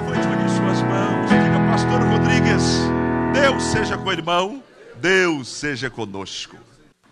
[0.00, 1.28] levante uma em suas mãos.
[1.28, 2.62] Diga, Pastor Rodrigues,
[3.34, 4.62] Deus seja com o irmão,
[5.00, 6.56] Deus seja conosco.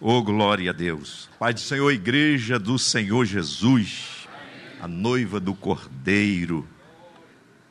[0.01, 1.29] Oh, glória a Deus.
[1.39, 4.27] Pai do Senhor, igreja do Senhor Jesus,
[4.81, 6.67] a noiva do Cordeiro.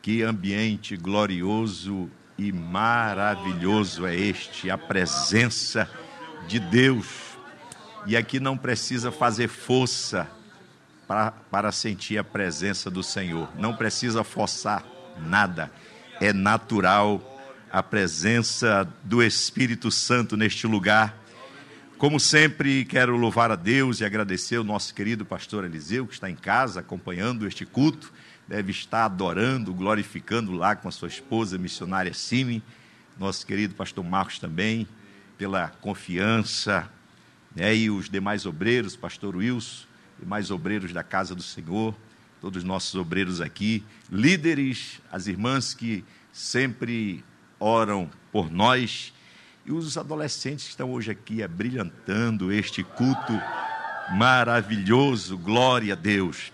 [0.02, 5.89] Que ambiente glorioso e maravilhoso é este, a presença
[6.47, 7.07] de Deus.
[8.05, 10.29] E aqui não precisa fazer força
[11.07, 14.84] para, para sentir a presença do Senhor, não precisa forçar
[15.21, 15.71] nada,
[16.20, 17.35] é natural
[17.71, 21.17] a presença do Espírito Santo neste lugar.
[21.98, 26.30] Como sempre, quero louvar a Deus e agradecer o nosso querido pastor Eliseu, que está
[26.30, 28.13] em casa acompanhando este culto.
[28.48, 32.63] Deve estar adorando, glorificando lá com a sua esposa missionária Simi,
[33.20, 34.88] nosso querido pastor Marcos também,
[35.38, 36.89] pela confiança,
[37.55, 39.86] né, e os demais obreiros, pastor Wilson,
[40.20, 41.95] demais obreiros da casa do Senhor,
[42.41, 47.23] todos os nossos obreiros aqui, líderes, as irmãs que sempre
[47.59, 49.14] oram por nós,
[49.66, 53.34] e os adolescentes que estão hoje aqui abrilhantando este culto
[54.11, 56.52] maravilhoso, glória a Deus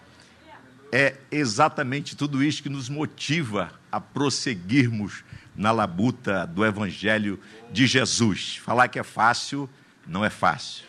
[0.95, 5.23] é exatamente tudo isso que nos motiva a prosseguirmos
[5.55, 7.39] na labuta do Evangelho
[7.71, 8.57] de Jesus.
[8.57, 9.67] Falar que é fácil,
[10.05, 10.85] não é fácil,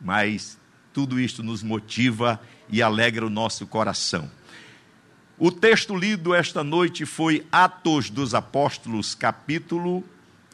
[0.00, 0.58] mas
[0.92, 4.30] tudo isto nos motiva e alegra o nosso coração.
[5.38, 10.02] O texto lido esta noite foi Atos dos Apóstolos, capítulo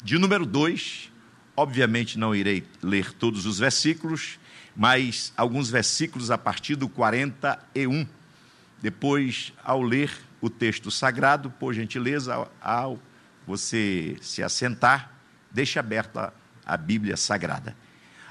[0.02, 1.10] de número 2.
[1.56, 4.38] Obviamente não irei ler todos os versículos,
[4.74, 8.06] mas alguns versículos a partir do 41
[8.82, 12.98] depois, ao ler o texto sagrado, por gentileza, ao
[13.46, 15.12] você se assentar,
[15.50, 16.34] deixe aberta
[16.66, 17.76] a Bíblia Sagrada.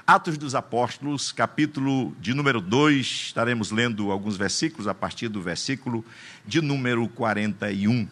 [0.04, 6.04] Atos dos Apóstolos, capítulo de número 2, estaremos lendo alguns versículos a partir do versículo
[6.44, 8.08] de número 41.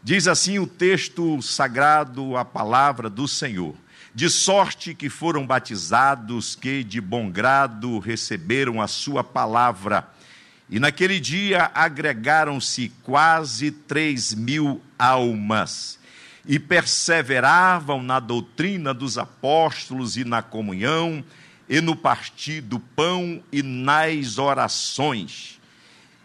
[0.00, 3.74] Diz assim o texto sagrado, a palavra do Senhor:
[4.14, 10.08] De sorte que foram batizados que de bom grado receberam a sua palavra.
[10.70, 15.98] E naquele dia agregaram-se quase três mil almas
[16.46, 21.24] e perseveravam na doutrina dos apóstolos e na comunhão,
[21.68, 25.60] e no partir do pão e nas orações.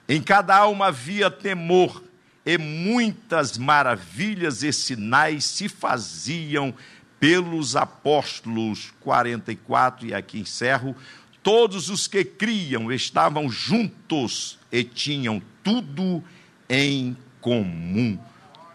[0.07, 2.03] Em cada alma havia temor,
[2.45, 6.73] e muitas maravilhas e sinais se faziam
[7.19, 8.91] pelos apóstolos.
[8.99, 10.95] 44, e aqui encerro.
[11.43, 16.23] Todos os que criam estavam juntos e tinham tudo
[16.69, 18.17] em comum.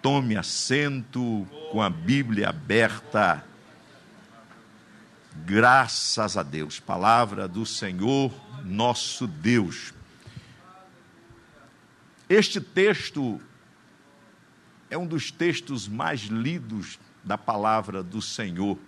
[0.06, 3.44] Tome assento com a Bíblia aberta.
[5.44, 6.78] Graças a Deus.
[6.78, 9.92] Palavra do Senhor, nosso Deus.
[12.28, 13.40] Este texto
[14.88, 18.78] é um dos textos mais lidos da palavra do Senhor,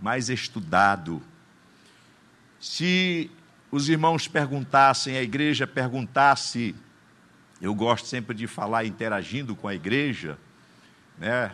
[0.00, 1.22] mais estudado
[2.58, 3.30] se
[3.70, 6.74] os irmãos perguntassem, a igreja perguntasse,
[7.62, 10.36] eu gosto sempre de falar interagindo com a igreja,
[11.16, 11.52] né?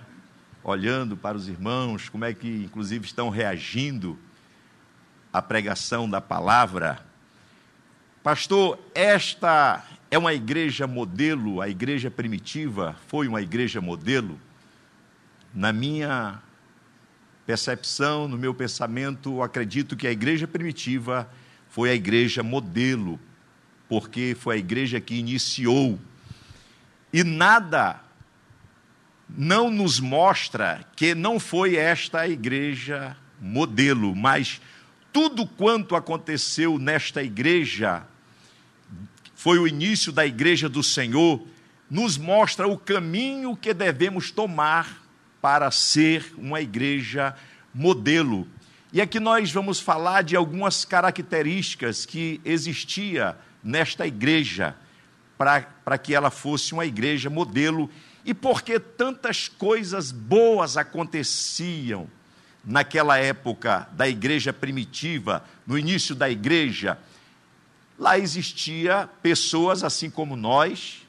[0.64, 4.18] olhando para os irmãos, como é que inclusive estão reagindo
[5.30, 6.98] à pregação da palavra.
[8.22, 14.40] Pastor, esta é uma igreja modelo, a igreja primitiva foi uma igreja modelo.
[15.52, 16.40] Na minha
[17.44, 21.28] percepção, no meu pensamento, acredito que a igreja primitiva
[21.68, 23.20] foi a igreja modelo,
[23.88, 25.98] porque foi a igreja que iniciou.
[27.12, 28.00] E nada
[29.28, 34.60] não nos mostra que não foi esta a igreja modelo, mas
[35.12, 38.04] tudo quanto aconteceu nesta igreja
[39.34, 41.46] foi o início da igreja do Senhor,
[41.88, 45.02] nos mostra o caminho que devemos tomar
[45.40, 47.34] para ser uma igreja
[47.72, 48.48] modelo.
[48.92, 53.36] E aqui nós vamos falar de algumas características que existia
[53.68, 54.74] nesta igreja
[55.36, 57.90] para que ela fosse uma igreja modelo
[58.24, 62.08] e porque tantas coisas boas aconteciam
[62.64, 66.98] naquela época da igreja primitiva, no início da igreja.
[67.98, 71.06] Lá existia pessoas assim como nós,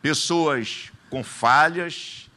[0.00, 2.30] pessoas com falhas,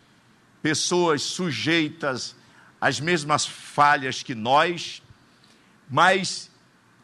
[0.64, 2.36] pessoas sujeitas
[2.82, 5.02] às mesmas falhas que nós,
[5.88, 6.50] mas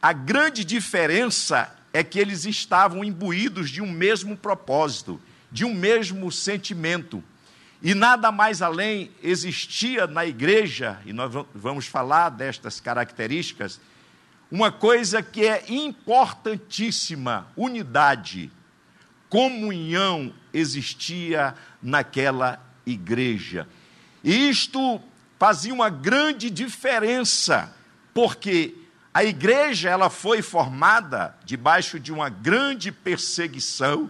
[0.02, 5.20] a grande diferença é que eles estavam imbuídos de um mesmo propósito,
[5.52, 7.24] de um mesmo sentimento.
[7.82, 13.80] E nada mais além existia na igreja, e nós vamos falar destas características,
[14.52, 18.52] uma coisa que é importantíssima: unidade,
[19.30, 23.68] comunhão existia naquela igreja.
[24.24, 25.02] E isto
[25.38, 27.74] fazia uma grande diferença,
[28.14, 28.76] porque
[29.20, 34.10] a igreja ela foi formada debaixo de uma grande perseguição.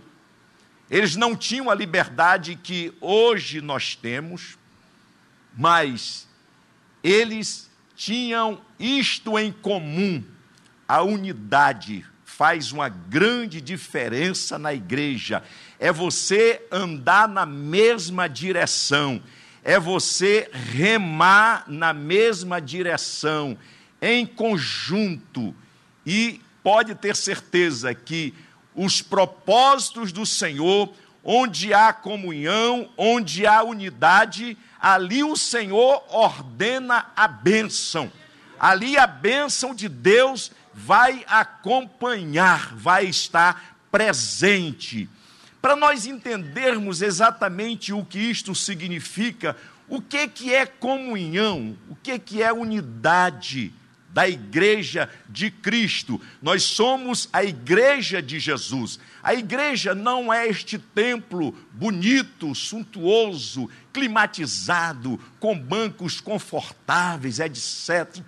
[0.87, 4.55] Eles não tinham a liberdade que hoje nós temos,
[5.57, 6.27] mas
[7.03, 10.23] eles tinham isto em comum:
[10.87, 15.41] a unidade faz uma grande diferença na igreja.
[15.79, 19.19] É você andar na mesma direção,
[19.63, 23.57] é você remar na mesma direção,
[24.01, 25.53] em conjunto,
[26.05, 28.33] e pode ter certeza que
[28.75, 30.93] os propósitos do Senhor,
[31.23, 38.11] onde há comunhão, onde há unidade, ali o Senhor ordena a bênção.
[38.59, 45.09] Ali a bênção de Deus vai acompanhar, vai estar presente.
[45.61, 49.57] Para nós entendermos exatamente o que isto significa,
[49.89, 53.73] o que, que é comunhão, o que, que é unidade
[54.19, 56.19] da igreja de Cristo.
[56.41, 58.99] Nós somos a igreja de Jesus.
[59.23, 68.21] A igreja não é este templo bonito, suntuoso, climatizado, com bancos confortáveis, etc.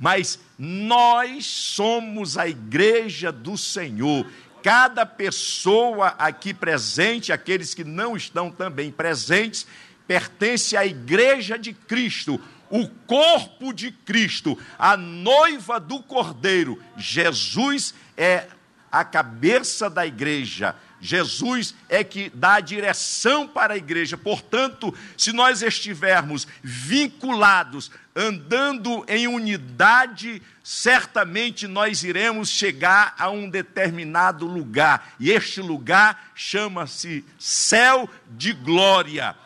[0.00, 4.26] Mas nós somos a igreja do Senhor.
[4.62, 9.66] Cada pessoa aqui presente, aqueles que não estão também presentes,
[10.08, 12.40] pertence à igreja de Cristo,
[12.74, 16.82] o corpo de Cristo, a noiva do Cordeiro.
[16.96, 18.48] Jesus é
[18.90, 20.74] a cabeça da igreja.
[21.00, 24.16] Jesus é que dá a direção para a igreja.
[24.16, 34.46] Portanto, se nós estivermos vinculados, andando em unidade, certamente nós iremos chegar a um determinado
[34.46, 35.14] lugar.
[35.20, 39.36] E este lugar chama-se céu de glória.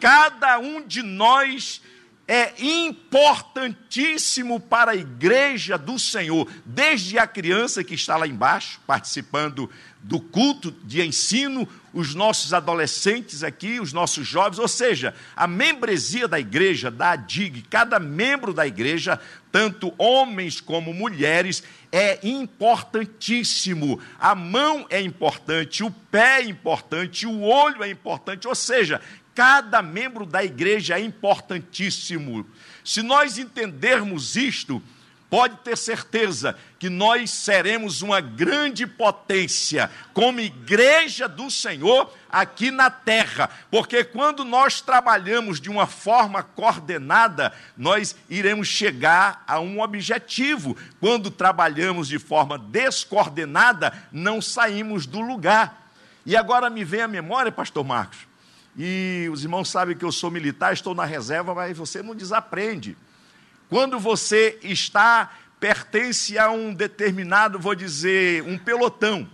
[0.00, 1.82] Cada um de nós
[2.30, 9.68] é importantíssimo para a igreja do Senhor, desde a criança que está lá embaixo, participando
[10.00, 16.28] do culto de ensino, os nossos adolescentes aqui, os nossos jovens, ou seja, a membresia
[16.28, 19.18] da igreja, da ADIG, cada membro da igreja,
[19.50, 23.98] tanto homens como mulheres, é importantíssimo.
[24.20, 29.00] A mão é importante, o pé é importante, o olho é importante, ou seja,
[29.40, 32.46] Cada membro da igreja é importantíssimo.
[32.84, 34.82] Se nós entendermos isto,
[35.30, 42.90] pode ter certeza que nós seremos uma grande potência como igreja do Senhor aqui na
[42.90, 50.76] terra, porque quando nós trabalhamos de uma forma coordenada, nós iremos chegar a um objetivo.
[51.00, 55.90] Quando trabalhamos de forma descoordenada, não saímos do lugar.
[56.26, 58.28] E agora me vem à memória, pastor Marcos,
[58.76, 62.96] e os irmãos sabem que eu sou militar, estou na reserva, mas você não desaprende.
[63.68, 69.28] Quando você está, pertence a um determinado, vou dizer, um pelotão,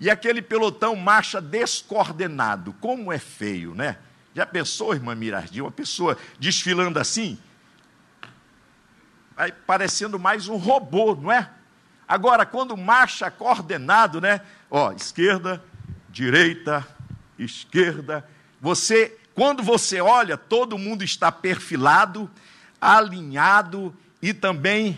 [0.00, 3.98] e aquele pelotão marcha descoordenado, como é feio, né?
[4.34, 7.38] Já pensou, irmã Mirardi, uma pessoa desfilando assim?
[9.36, 11.48] Vai parecendo mais um robô, não é?
[12.08, 14.40] Agora, quando marcha coordenado, né?
[14.70, 15.62] Ó, esquerda,
[16.10, 16.86] direita,
[17.38, 18.28] esquerda,
[18.62, 22.30] você, quando você olha, todo mundo está perfilado,
[22.80, 24.96] alinhado e também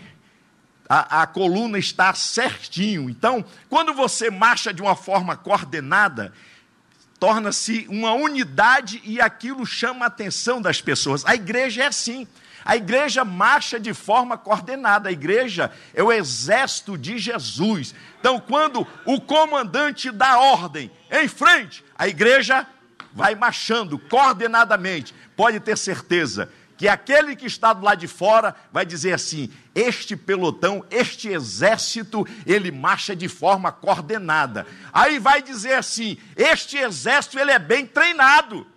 [0.87, 3.09] a, a, coluna está certinho.
[3.09, 6.31] Então, quando você marcha de uma forma coordenada,
[7.19, 11.25] torna-se uma unidade e aquilo chama a atenção das pessoas.
[11.25, 12.27] A igreja é assim.
[12.63, 15.09] A igreja marcha de forma coordenada.
[15.09, 17.95] A igreja é o exército de Jesus.
[18.19, 22.67] Então, quando o comandante dá ordem em frente, a igreja
[23.15, 28.85] vai marchando coordenadamente, pode ter certeza que aquele que está do lado de fora vai
[28.85, 34.67] dizer assim: este pelotão, este exército, ele marcha de forma coordenada.
[34.91, 38.67] Aí vai dizer assim: este exército, ele é bem treinado.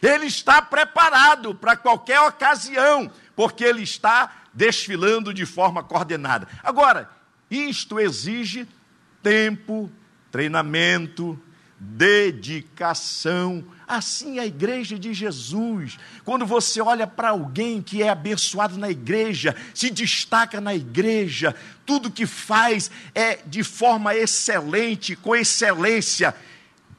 [0.00, 6.46] Ele está preparado para qualquer ocasião, porque ele está desfilando de forma coordenada.
[6.62, 7.10] Agora,
[7.50, 8.68] isto exige
[9.20, 9.90] tempo,
[10.30, 11.40] treinamento,
[11.78, 13.64] dedicação.
[13.86, 15.98] Assim é a igreja de Jesus.
[16.24, 21.54] Quando você olha para alguém que é abençoado na igreja, se destaca na igreja,
[21.86, 26.34] tudo que faz é de forma excelente, com excelência.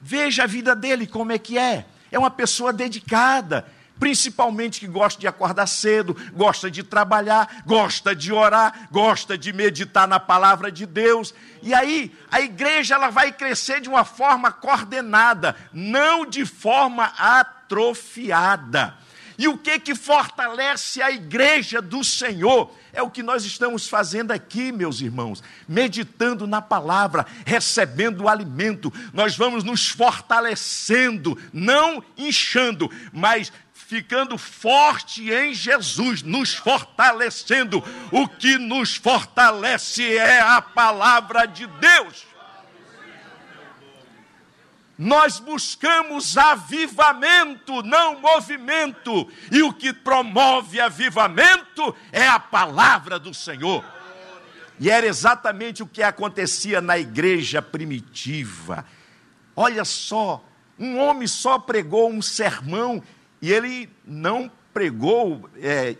[0.01, 1.85] Veja a vida dele como é que é.
[2.11, 3.67] É uma pessoa dedicada,
[3.99, 10.07] principalmente que gosta de acordar cedo, gosta de trabalhar, gosta de orar, gosta de meditar
[10.07, 11.33] na palavra de Deus.
[11.61, 18.97] E aí, a igreja ela vai crescer de uma forma coordenada, não de forma atrofiada.
[19.39, 22.75] E o que que fortalece a igreja do Senhor?
[22.91, 28.91] É o que nós estamos fazendo aqui, meus irmãos, meditando na palavra, recebendo o alimento.
[29.13, 33.49] Nós vamos nos fortalecendo, não inchando, mas
[33.89, 37.83] ficando forte em Jesus, nos fortalecendo.
[38.11, 42.23] O que nos fortalece é a palavra de Deus.
[44.95, 49.27] Nós buscamos avivamento, não movimento.
[49.51, 53.83] E o que promove avivamento é a palavra do Senhor.
[54.79, 58.85] E era exatamente o que acontecia na igreja primitiva.
[59.55, 60.43] Olha só,
[60.77, 63.01] um homem só pregou um sermão
[63.41, 65.95] e ele não pregou, é,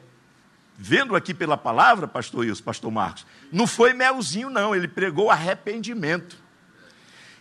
[0.78, 6.38] vendo aqui pela palavra, pastor Wilson, pastor Marcos, não foi melzinho, não, ele pregou arrependimento.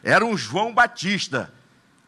[0.02, 1.52] Era um João Batista.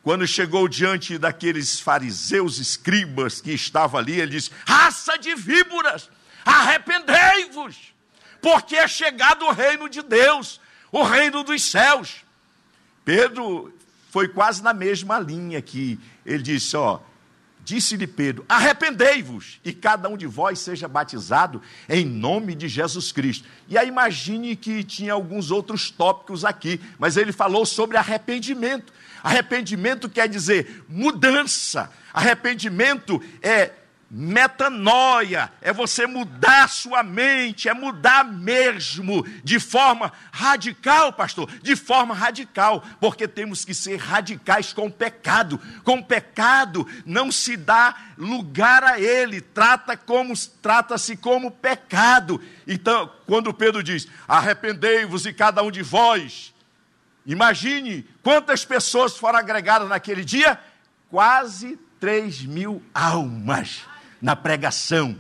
[0.03, 6.09] Quando chegou diante daqueles fariseus escribas que estavam ali, ele disse: Raça de víboras,
[6.45, 7.93] arrependei-vos,
[8.41, 10.59] porque é chegado o reino de Deus,
[10.91, 12.25] o reino dos céus.
[13.05, 13.77] Pedro
[14.11, 16.01] foi quase na mesma linha aqui.
[16.25, 17.01] Ele disse: Ó,
[17.71, 23.47] disse-lhe Pedro: Arrependei-vos, e cada um de vós seja batizado em nome de Jesus Cristo.
[23.69, 28.93] E aí imagine que tinha alguns outros tópicos aqui, mas ele falou sobre arrependimento.
[29.23, 31.93] Arrependimento quer dizer mudança.
[32.13, 33.71] Arrependimento é
[34.13, 42.13] Metanoia é você mudar sua mente, é mudar mesmo, de forma radical, pastor, de forma
[42.13, 45.61] radical, porque temos que ser radicais com o pecado.
[45.85, 52.43] Com o pecado não se dá lugar a ele, trata como trata-se como pecado.
[52.67, 56.53] Então, quando Pedro diz: "Arrependei-vos e cada um de vós",
[57.25, 60.59] imagine quantas pessoas foram agregadas naquele dia,
[61.09, 63.89] quase 3 mil almas
[64.21, 65.17] na pregação.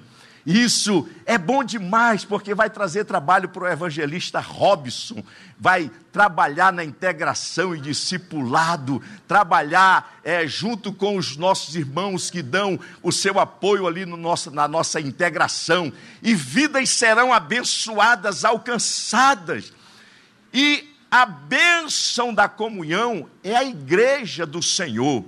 [0.46, 5.22] Isso é bom demais, porque vai trazer trabalho para o evangelista Robson,
[5.58, 12.80] vai trabalhar na integração e discipulado, trabalhar é, junto com os nossos irmãos que dão
[13.02, 15.92] o seu apoio ali no nosso, na nossa integração,
[16.22, 19.72] e vidas serão abençoadas, alcançadas.
[20.54, 25.24] E a bênção da comunhão é a igreja do Senhor.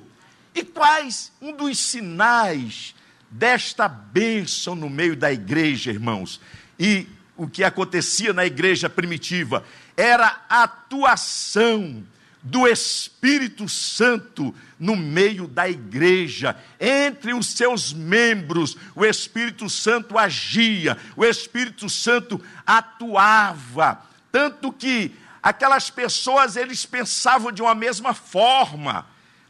[0.55, 2.95] E quais um dos sinais
[3.33, 6.41] desta bênção no meio da igreja, irmãos.
[6.79, 9.65] E o que acontecia na igreja primitiva
[9.97, 12.05] era a atuação
[12.43, 20.99] do Espírito Santo no meio da igreja, entre os seus membros, o Espírito Santo agia,
[21.17, 29.07] o Espírito Santo atuava, tanto que aquelas pessoas eles pensavam de uma mesma forma.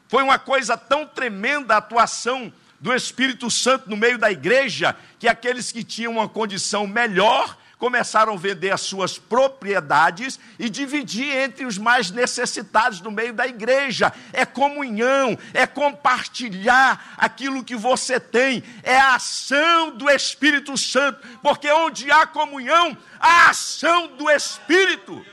[0.06, 5.28] Foi uma coisa tão tremenda a atuação do Espírito Santo no meio da igreja, que
[5.28, 11.64] aqueles que tinham uma condição melhor começaram a vender as suas propriedades e dividir entre
[11.64, 14.12] os mais necessitados no meio da igreja.
[14.32, 21.70] É comunhão, é compartilhar aquilo que você tem, é a ação do Espírito Santo, porque
[21.70, 25.24] onde há comunhão, há ação do Espírito.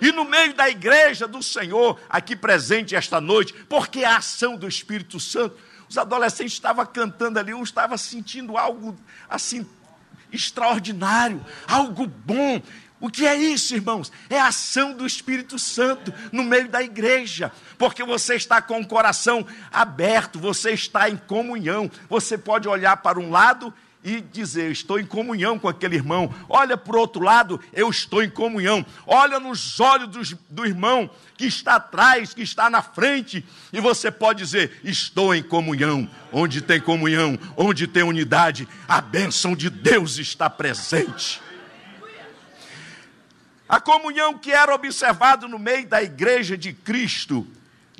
[0.00, 4.66] E no meio da igreja do Senhor, aqui presente esta noite, porque a ação do
[4.66, 5.56] Espírito Santo
[5.90, 8.96] os adolescentes estavam cantando ali, um estava sentindo algo
[9.28, 9.66] assim
[10.32, 12.62] extraordinário, algo bom.
[13.00, 14.12] O que é isso, irmãos?
[14.28, 18.86] É a ação do Espírito Santo no meio da igreja, porque você está com o
[18.86, 21.90] coração aberto, você está em comunhão.
[22.08, 26.32] Você pode olhar para um lado e dizer: Estou em comunhão com aquele irmão.
[26.48, 28.84] Olha para o outro lado, eu estou em comunhão.
[29.06, 34.10] Olha nos olhos do, do irmão que está atrás, que está na frente, e você
[34.10, 36.08] pode dizer: Estou em comunhão.
[36.32, 41.40] Onde tem comunhão, onde tem unidade, a bênção de Deus está presente.
[43.68, 47.46] A comunhão que era observado no meio da igreja de Cristo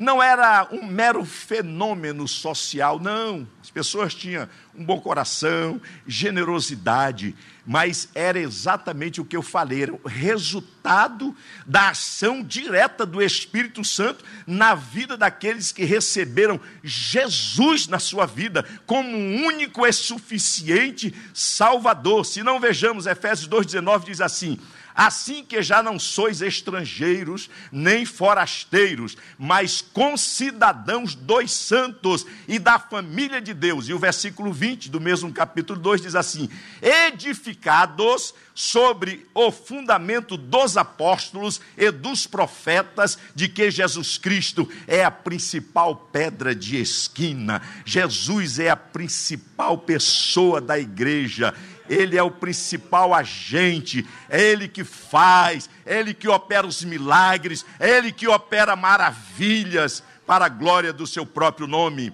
[0.00, 3.46] não era um mero fenômeno social, não.
[3.62, 9.92] As pessoas tinham um bom coração, generosidade, mas era exatamente o que eu falei, era
[9.92, 17.98] o resultado da ação direta do Espírito Santo na vida daqueles que receberam Jesus na
[17.98, 22.24] sua vida como único e suficiente Salvador.
[22.24, 24.58] Se não vejamos, Efésios 2,19 diz assim:
[25.00, 33.40] assim que já não sois estrangeiros nem forasteiros, mas concidadãos dos santos e da família
[33.40, 33.88] de Deus.
[33.88, 36.50] E o versículo 20 do mesmo capítulo 2 diz assim:
[36.82, 45.10] edificados sobre o fundamento dos apóstolos e dos profetas, de que Jesus Cristo é a
[45.10, 51.54] principal pedra de esquina, Jesus é a principal pessoa da igreja.
[51.90, 57.66] Ele é o principal agente, é Ele que faz, é Ele que opera os milagres,
[57.80, 62.12] é Ele que opera maravilhas para a glória do seu próprio nome.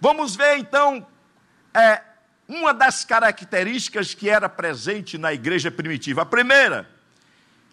[0.00, 1.04] Vamos ver então
[1.74, 2.00] é,
[2.46, 6.22] uma das características que era presente na igreja primitiva.
[6.22, 6.88] A primeira,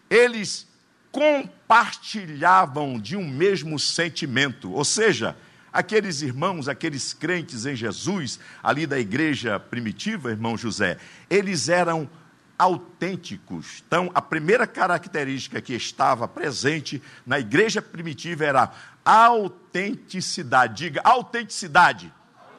[0.09, 0.67] eles
[1.11, 5.37] compartilhavam de um mesmo sentimento, ou seja,
[5.75, 10.97] aqueles irmãos, aqueles crentes em Jesus, ali da igreja primitiva, irmão José,
[11.29, 12.09] eles eram
[12.57, 13.83] autênticos.
[13.85, 18.71] Então, a primeira característica que estava presente na igreja primitiva era
[19.03, 20.85] autenticidade.
[20.85, 22.11] Diga, autenticidade.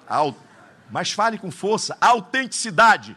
[0.07, 0.39] Aut...
[0.91, 3.17] Mas fale com força, autenticidade.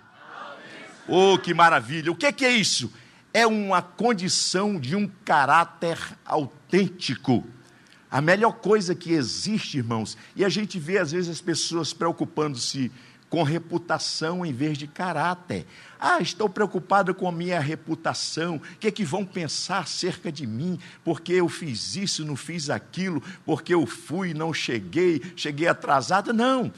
[1.07, 2.09] Oh, que maravilha!
[2.09, 2.91] O que é, que é isso?
[3.33, 7.45] É uma condição de um caráter autêntico.
[8.11, 12.91] A melhor coisa que existe, irmãos, e a gente vê às vezes as pessoas preocupando-se
[13.29, 15.67] com reputação em vez de caráter.
[15.99, 18.55] Ah, estou preocupado com a minha reputação.
[18.55, 20.79] O que é que vão pensar acerca de mim?
[21.03, 26.33] Porque eu fiz isso, não fiz aquilo, porque eu fui, não cheguei, cheguei atrasado.
[26.33, 26.73] Não.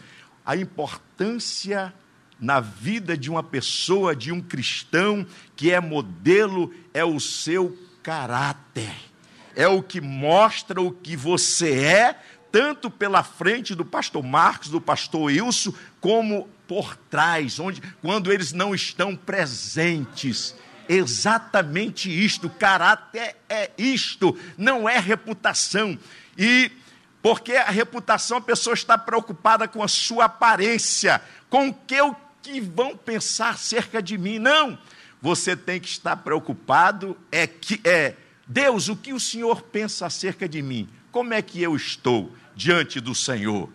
[0.45, 1.93] A importância
[2.37, 9.10] na vida de uma pessoa, de um cristão que é modelo, é o seu caráter
[9.55, 12.19] é o que mostra o que você é,
[12.51, 18.51] tanto pela frente do pastor Marcos, do pastor Wilson, como por trás, onde, quando eles
[18.51, 20.55] não estão presentes.
[20.87, 25.97] Exatamente isto, caráter é isto, não é reputação.
[26.37, 26.71] E
[27.21, 32.15] porque a reputação, a pessoa está preocupada com a sua aparência, com o que, o
[32.41, 34.39] que vão pensar acerca de mim.
[34.39, 34.77] Não,
[35.21, 38.15] você tem que estar preocupado é que é
[38.51, 40.89] Deus, o que o Senhor pensa acerca de mim?
[41.09, 43.69] Como é que eu estou diante do Senhor?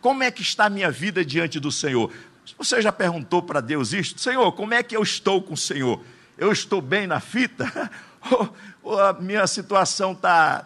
[0.00, 2.12] Como é que está a minha vida diante do Senhor?
[2.56, 4.20] Você já perguntou para Deus isto?
[4.20, 6.00] Senhor, como é que eu estou com o Senhor?
[6.38, 7.90] Eu estou bem na fita?
[8.30, 8.56] ou,
[8.94, 10.64] ou a minha situação está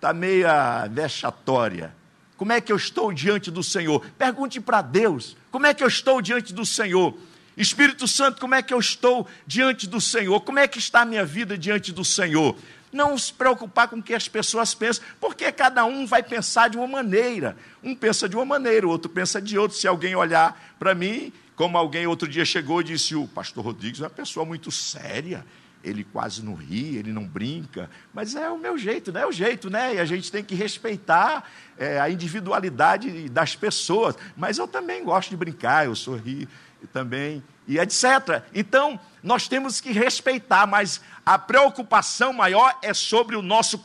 [0.00, 1.94] tá meia vexatória?
[2.36, 4.04] Como é que eu estou diante do Senhor?
[4.18, 7.16] Pergunte para Deus: como é que eu estou diante do Senhor?
[7.56, 10.40] Espírito Santo, como é que eu estou diante do Senhor?
[10.40, 12.54] Como é que está a minha vida diante do Senhor?
[12.92, 16.76] Não se preocupar com o que as pessoas pensam, porque cada um vai pensar de
[16.76, 17.56] uma maneira.
[17.82, 19.76] Um pensa de uma maneira, o outro pensa de outra.
[19.76, 24.00] Se alguém olhar para mim, como alguém outro dia chegou e disse: o pastor Rodrigues
[24.00, 25.44] é uma pessoa muito séria,
[25.82, 29.22] ele quase não ri, ele não brinca, mas é o meu jeito, né?
[29.22, 29.94] É o jeito, né?
[29.94, 34.16] E a gente tem que respeitar é, a individualidade das pessoas.
[34.36, 36.48] Mas eu também gosto de brincar, eu sorri
[36.92, 38.42] também, e etc.
[38.54, 43.78] Então, nós temos que respeitar, mas a preocupação maior é sobre o nosso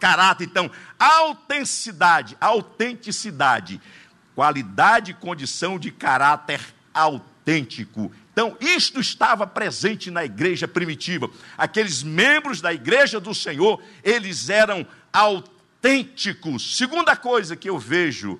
[0.00, 0.44] caráter.
[0.44, 3.80] Então, autenticidade, autenticidade,
[4.34, 6.60] qualidade e condição de caráter
[6.92, 8.12] autêntico.
[8.32, 11.30] Então, isto estava presente na igreja primitiva.
[11.56, 16.76] Aqueles membros da igreja do Senhor, eles eram autênticos.
[16.76, 18.38] Segunda coisa que eu vejo,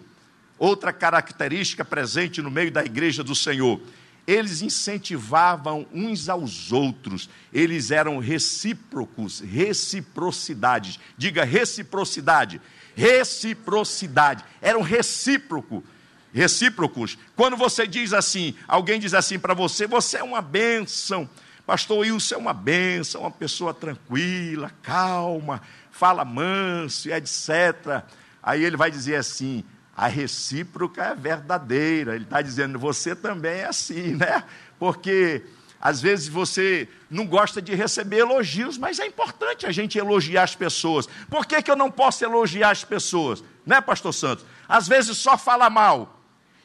[0.58, 3.80] outra característica presente no meio da igreja do Senhor,
[4.28, 11.00] eles incentivavam uns aos outros, eles eram recíprocos, reciprocidade.
[11.16, 12.60] Diga reciprocidade,
[12.94, 15.82] reciprocidade, eram recíproco,
[16.30, 17.16] recíprocos.
[17.34, 21.26] Quando você diz assim, alguém diz assim para você, você é uma bênção,
[21.66, 28.04] pastor Wilson é uma bênção, uma pessoa tranquila, calma, fala manso, etc.
[28.42, 29.64] Aí ele vai dizer assim:
[29.98, 32.14] a recíproca é verdadeira.
[32.14, 34.44] Ele está dizendo, você também é assim, né?
[34.78, 35.42] Porque
[35.80, 40.54] às vezes você não gosta de receber elogios, mas é importante a gente elogiar as
[40.54, 41.08] pessoas.
[41.28, 43.42] Por que, que eu não posso elogiar as pessoas?
[43.66, 44.46] Né, Pastor Santos?
[44.68, 46.17] Às vezes só fala mal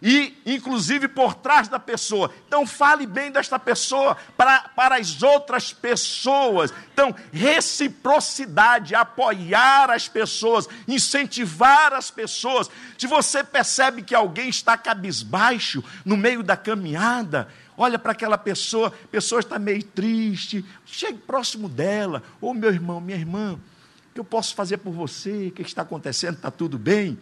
[0.04, 2.30] e inclusive por trás da pessoa.
[2.46, 6.74] Então, fale bem desta pessoa para, para as outras pessoas.
[6.92, 12.70] Então, reciprocidade, apoiar as pessoas, incentivar as pessoas.
[12.98, 18.90] Se você percebe que alguém está cabisbaixo no meio da caminhada, olha para aquela pessoa,
[18.90, 24.14] a pessoa está meio triste, chegue próximo dela, ou oh, meu irmão, minha irmã, o
[24.14, 25.48] que eu posso fazer por você?
[25.48, 26.36] O que está acontecendo?
[26.36, 27.18] Está tudo bem?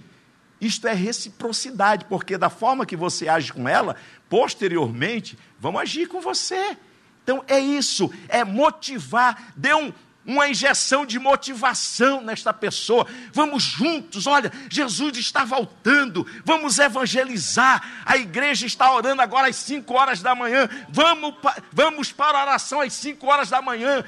[0.61, 3.95] Isto é reciprocidade, porque da forma que você age com ela,
[4.29, 6.77] posteriormente vão agir com você.
[7.23, 9.91] Então é isso, é motivar, dê um,
[10.23, 13.07] uma injeção de motivação nesta pessoa.
[13.33, 18.03] Vamos juntos, olha, Jesus está voltando, vamos evangelizar.
[18.05, 20.69] A igreja está orando agora às 5 horas da manhã.
[20.89, 21.33] Vamos,
[21.71, 24.03] vamos para a oração às 5 horas da manhã.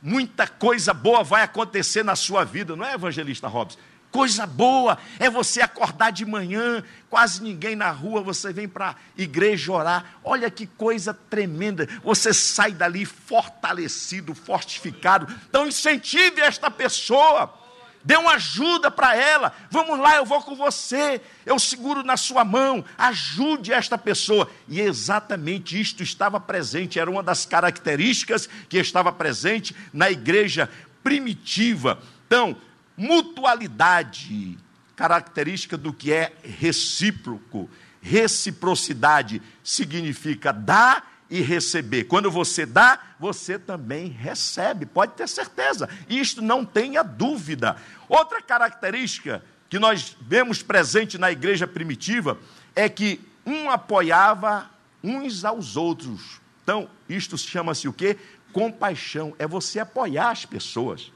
[0.00, 3.78] Muita coisa boa vai acontecer na sua vida, não é, evangelista Robson?
[4.12, 8.96] Coisa boa é você acordar de manhã, quase ninguém na rua, você vem para a
[9.16, 10.04] igreja orar.
[10.22, 11.88] Olha que coisa tremenda.
[12.04, 15.26] Você sai dali fortalecido, fortificado.
[15.48, 17.58] Então incentive esta pessoa.
[18.04, 19.54] Dê uma ajuda para ela.
[19.70, 21.18] Vamos lá, eu vou com você.
[21.46, 22.84] Eu seguro na sua mão.
[22.98, 24.50] Ajude esta pessoa.
[24.68, 30.68] E exatamente isto estava presente, era uma das características que estava presente na igreja
[31.02, 31.98] primitiva.
[32.26, 32.56] Então,
[32.96, 34.58] mutualidade,
[34.96, 37.68] característica do que é recíproco.
[38.00, 42.04] Reciprocidade significa dar e receber.
[42.04, 45.88] Quando você dá, você também recebe, pode ter certeza.
[46.08, 47.76] Isto não tenha dúvida.
[48.08, 52.38] Outra característica que nós vemos presente na igreja primitiva
[52.76, 54.70] é que um apoiava
[55.02, 56.40] uns aos outros.
[56.62, 58.18] Então, isto chama-se o quê?
[58.52, 59.34] Compaixão.
[59.38, 61.10] É você apoiar as pessoas.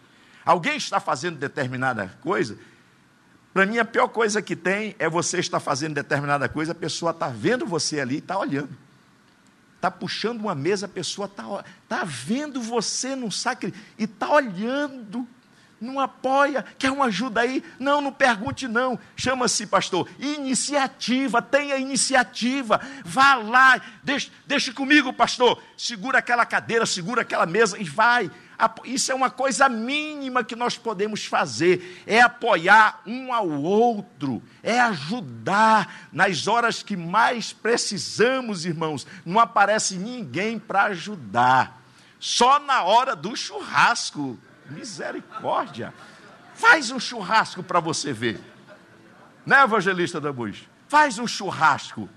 [0.47, 2.57] Alguém está fazendo determinada coisa?
[3.53, 7.11] Para mim, a pior coisa que tem é você estar fazendo determinada coisa, a pessoa
[7.11, 8.71] está vendo você ali e está olhando.
[9.75, 15.27] Está puxando uma mesa, a pessoa está tá vendo você num sacrifício e está olhando
[15.81, 17.63] não apoia, quer uma ajuda aí?
[17.79, 18.99] Não, não pergunte não.
[19.15, 22.81] Chama-se, pastor, iniciativa, tenha iniciativa.
[23.05, 25.63] Vá lá, deixe, deixe comigo, pastor.
[25.77, 28.31] Segura aquela cadeira, segura aquela mesa e vai.
[28.85, 34.81] Isso é uma coisa mínima que nós podemos fazer, é apoiar um ao outro, é
[34.81, 39.07] ajudar nas horas que mais precisamos, irmãos.
[39.25, 41.83] Não aparece ninguém para ajudar.
[42.19, 44.39] Só na hora do churrasco
[44.71, 45.95] Misericórdia.
[46.55, 48.41] Faz um churrasco para você ver.
[49.45, 50.69] Né, evangelista da Bus?
[50.89, 52.09] Faz um churrasco.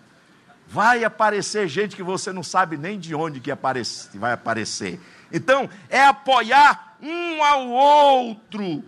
[0.67, 4.99] Vai aparecer gente que você não sabe nem de onde que aparece, vai aparecer.
[5.32, 8.84] Então, é apoiar um ao outro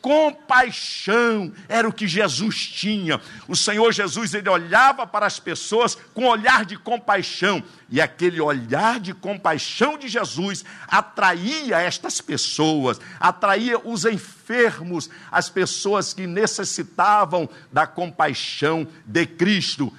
[0.00, 3.20] compaixão era o que Jesus tinha.
[3.46, 9.00] O Senhor Jesus, ele olhava para as pessoas com olhar de compaixão, e aquele olhar
[9.00, 17.86] de compaixão de Jesus atraía estas pessoas, atraía os enfermos, as pessoas que necessitavam da
[17.86, 19.92] compaixão de Cristo.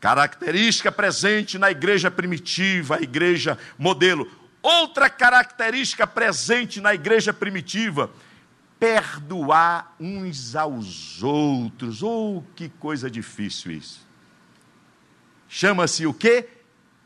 [0.00, 4.41] Característica presente na igreja primitiva, a igreja modelo.
[4.62, 8.12] Outra característica presente na igreja primitiva
[8.78, 12.02] perdoar uns aos outros.
[12.02, 14.06] Oh, que coisa difícil isso.
[15.48, 16.48] Chama-se o quê?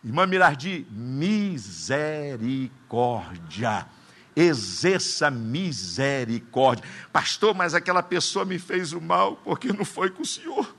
[0.05, 3.87] Irmã Mirardi, misericórdia.
[4.35, 6.85] Exerça misericórdia.
[7.13, 10.75] Pastor, mas aquela pessoa me fez o mal porque não foi com o senhor.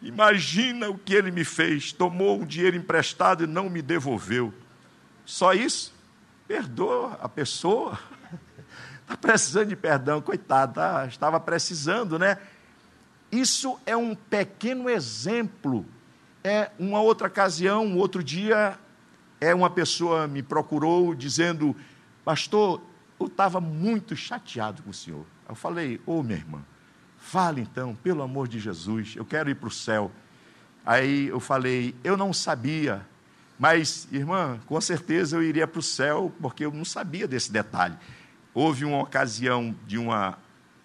[0.00, 1.92] Imagina o que ele me fez.
[1.92, 4.54] Tomou um dinheiro emprestado e não me devolveu.
[5.30, 5.94] Só isso?
[6.48, 7.96] Perdoa a pessoa.
[9.02, 12.36] Está precisando de perdão, coitado, tá, estava precisando, né?
[13.30, 15.86] Isso é um pequeno exemplo.
[16.42, 18.76] É uma outra ocasião, um outro dia,
[19.40, 21.76] é uma pessoa me procurou dizendo,
[22.24, 22.82] pastor,
[23.20, 25.24] eu estava muito chateado com o senhor.
[25.48, 26.60] Eu falei, ô oh, minha irmã,
[27.16, 30.10] fale então, pelo amor de Jesus, eu quero ir para o céu.
[30.84, 33.06] Aí eu falei, eu não sabia,
[33.60, 37.96] mas, irmã, com certeza eu iria para o céu, porque eu não sabia desse detalhe
[38.54, 40.38] houve uma ocasião de uma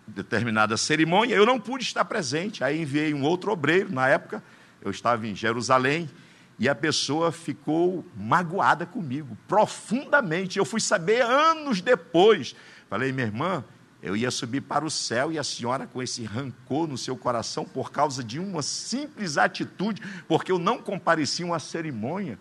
[0.07, 2.63] determinada cerimônia, eu não pude estar presente.
[2.63, 4.43] Aí enviei um outro obreiro, na época,
[4.81, 6.09] eu estava em Jerusalém,
[6.57, 10.57] e a pessoa ficou magoada comigo, profundamente.
[10.57, 12.55] Eu fui saber anos depois.
[12.89, 13.63] Falei, minha irmã,
[14.01, 17.65] eu ia subir para o céu e a senhora com esse rancor no seu coração
[17.65, 22.37] por causa de uma simples atitude, porque eu não compareci a uma cerimônia.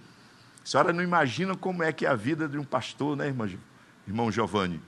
[0.65, 3.51] A senhora não imagina como é que é a vida de um pastor, né, irmã,
[4.09, 4.81] irmão Giovanni?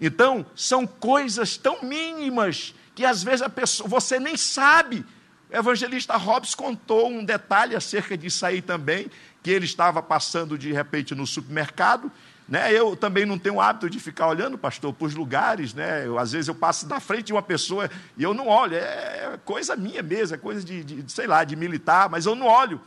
[0.00, 5.04] Então, são coisas tão mínimas que às vezes a pessoa, você nem sabe.
[5.50, 9.10] O evangelista Hobbes contou um detalhe acerca disso aí também,
[9.42, 12.10] que ele estava passando de repente no supermercado,
[12.48, 12.72] né?
[12.72, 16.06] Eu também não tenho o hábito de ficar olhando, pastor, para os lugares, né?
[16.06, 19.38] Eu, às vezes eu passo da frente de uma pessoa e eu não olho, é
[19.44, 22.80] coisa minha mesmo, é coisa de, de sei lá, de militar, mas eu não olho.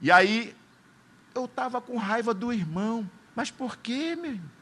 [0.00, 0.54] E aí
[1.38, 4.58] eu estava com raiva do irmão, mas por quê, meu irmão?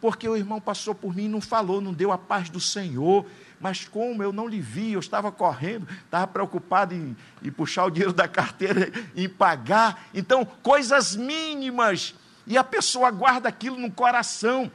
[0.00, 3.26] porque o irmão passou por mim e não falou, não deu a paz do Senhor.
[3.58, 7.90] Mas como eu não lhe vi, eu estava correndo, estava preocupado em, em puxar o
[7.90, 10.06] dinheiro da carteira, em pagar.
[10.12, 12.14] Então, coisas mínimas
[12.46, 14.70] e a pessoa guarda aquilo no coração.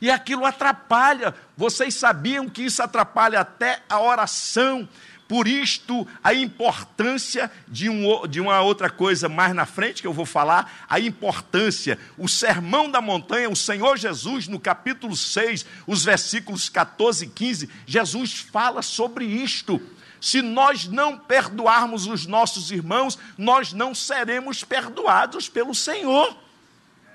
[0.00, 1.34] E aquilo atrapalha.
[1.56, 4.88] Vocês sabiam que isso atrapalha até a oração.
[5.26, 10.12] Por isto, a importância de, um, de uma outra coisa mais na frente que eu
[10.12, 16.04] vou falar, a importância, o sermão da montanha, o Senhor Jesus, no capítulo 6, os
[16.04, 19.80] versículos 14 e 15, Jesus fala sobre isto.
[20.20, 26.36] Se nós não perdoarmos os nossos irmãos, nós não seremos perdoados pelo Senhor.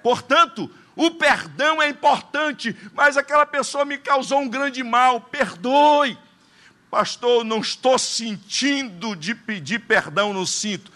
[0.01, 6.17] Portanto, o perdão é importante, mas aquela pessoa me causou um grande mal, perdoe.
[6.89, 10.91] Pastor, não estou sentindo de pedir perdão, não sinto.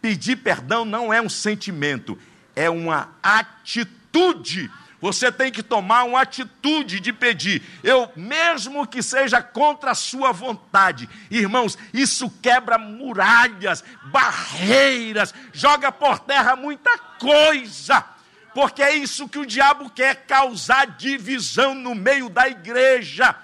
[0.00, 2.18] Pedir perdão não é um sentimento,
[2.56, 4.70] é uma atitude.
[5.00, 7.62] Você tem que tomar uma atitude de pedir.
[7.82, 16.18] Eu, mesmo que seja contra a sua vontade, irmãos, isso quebra muralhas, barreiras, joga por
[16.20, 18.04] terra muita coisa
[18.54, 23.34] porque é isso que o diabo quer causar divisão no meio da igreja.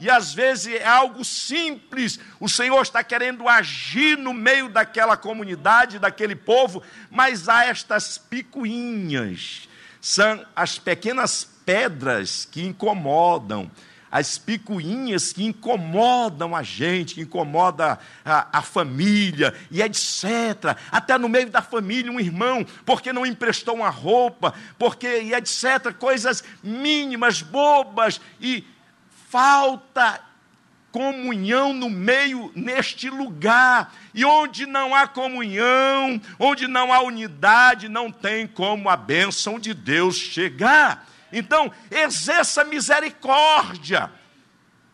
[0.00, 5.98] E às vezes é algo simples, o Senhor está querendo agir no meio daquela comunidade,
[5.98, 9.68] daquele povo, mas há estas picuinhas,
[10.00, 13.68] são as pequenas pedras que incomodam,
[14.10, 20.76] as picuinhas que incomodam a gente, que incomodam a, a, família, e etc.
[20.90, 25.92] Até no meio da família, um irmão, porque não emprestou uma roupa, porque, e etc.
[25.98, 28.64] Coisas mínimas, bobas, e
[29.30, 30.20] falta
[30.90, 33.94] comunhão no meio, neste lugar.
[34.14, 39.74] E onde não há comunhão, onde não há unidade, não tem como a bênção de
[39.74, 41.06] Deus chegar.
[41.32, 44.10] Então, exerça misericórdia.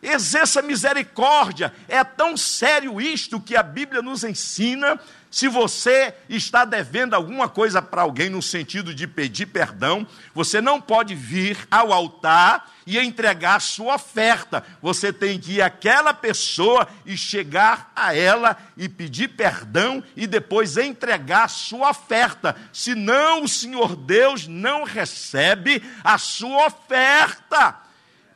[0.01, 1.73] Exerça misericórdia.
[1.87, 4.99] É tão sério isto que a Bíblia nos ensina.
[5.35, 10.79] Se você está devendo alguma coisa para alguém no sentido de pedir perdão, você não
[10.79, 14.63] pode vir ao altar e entregar sua oferta.
[14.81, 20.77] Você tem que ir àquela pessoa e chegar a ela e pedir perdão e depois
[20.77, 22.55] entregar sua oferta.
[22.71, 27.75] Senão o Senhor Deus não recebe a sua oferta.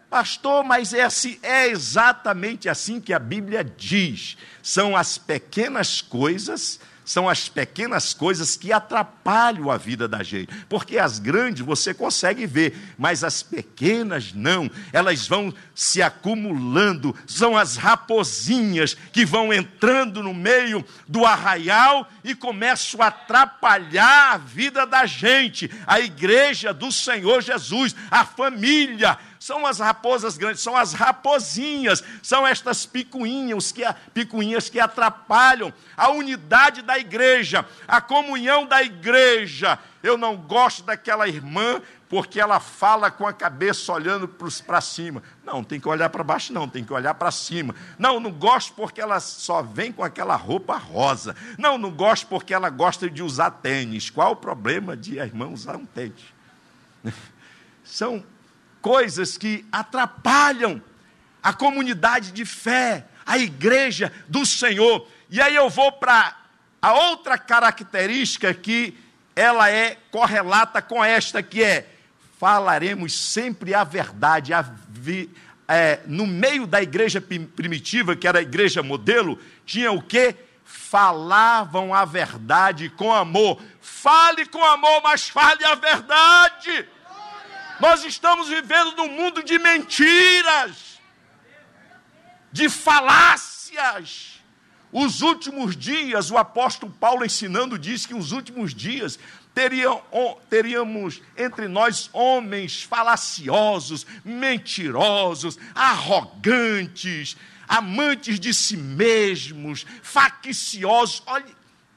[0.10, 4.36] Pastor, mas é, assim, é exatamente assim que a Bíblia diz.
[4.62, 10.54] São as pequenas coisas são as pequenas coisas que atrapalham a vida da gente.
[10.70, 14.70] Porque as grandes você consegue ver, mas as pequenas não.
[14.94, 22.36] Elas vão se acumulando, são as raposinhas que vão entrando no meio do arraial e
[22.36, 29.18] começam a atrapalhar a vida da gente, a igreja do Senhor Jesus, a família
[29.50, 33.82] são as raposas grandes, são as raposinhas, são estas picuinhas que,
[34.14, 39.80] picuinhas que atrapalham a unidade da igreja, a comunhão da igreja.
[40.04, 45.24] Eu não gosto daquela irmã porque ela fala com a cabeça olhando para cima.
[45.44, 47.74] Não, tem que olhar para baixo, não, tem que olhar para cima.
[47.98, 51.36] Não, não gosto porque ela só vem com aquela roupa rosa.
[51.58, 54.12] Não, não gosto porque ela gosta de usar tênis.
[54.12, 56.22] Qual o problema de a irmã usar um tênis?
[57.84, 58.24] São
[58.82, 60.82] coisas que atrapalham
[61.42, 65.08] a comunidade de fé, a igreja do Senhor.
[65.30, 66.36] E aí eu vou para
[66.82, 68.98] a outra característica que
[69.36, 71.88] ela é correlata com esta, que é
[72.40, 74.54] falaremos sempre a verdade.
[74.54, 75.30] A vi,
[75.68, 80.36] é, no meio da igreja primitiva, que era a igreja modelo, tinha o que?
[80.66, 83.62] Falavam a verdade com amor.
[83.82, 86.88] Fale com amor, mas fale a verdade.
[87.80, 91.00] Nós estamos vivendo num mundo de mentiras,
[92.52, 94.42] de falácias.
[94.92, 99.20] Os últimos dias, o apóstolo Paulo ensinando diz que os últimos dias
[99.54, 100.02] teriam,
[100.50, 107.38] teríamos entre nós homens falaciosos, mentirosos, arrogantes,
[107.68, 111.22] amantes de si mesmos, facciosos.
[111.28, 111.46] Olha,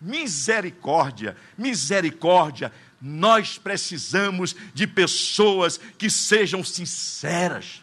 [0.01, 2.71] misericórdia, misericórdia.
[3.05, 7.83] Nós precisamos de pessoas que sejam sinceras,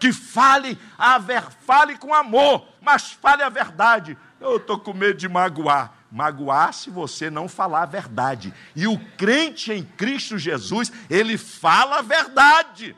[0.00, 4.16] que falem a ver, fale com amor, mas fale a verdade.
[4.40, 5.92] Eu estou com medo de magoar.
[6.10, 8.54] Magoar se você não falar a verdade.
[8.74, 12.96] E o crente em Cristo Jesus, ele fala a verdade.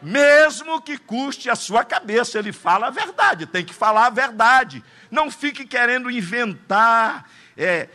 [0.00, 4.84] Mesmo que custe a sua cabeça, ele fala a verdade, tem que falar a verdade.
[5.10, 7.88] Não fique querendo inventar, é,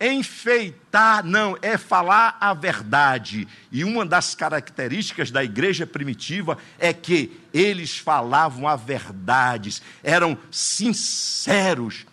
[0.00, 3.48] enfeitar, não, é falar a verdade.
[3.70, 12.06] E uma das características da igreja primitiva é que eles falavam a verdade, eram sinceros.